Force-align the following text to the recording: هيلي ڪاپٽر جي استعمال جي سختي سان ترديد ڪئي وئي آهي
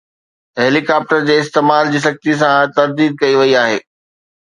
هيلي 0.61 0.81
ڪاپٽر 0.91 1.19
جي 1.27 1.35
استعمال 1.43 1.93
جي 1.93 2.03
سختي 2.09 2.37
سان 2.43 2.77
ترديد 2.81 3.23
ڪئي 3.25 3.41
وئي 3.45 3.57
آهي 3.65 3.81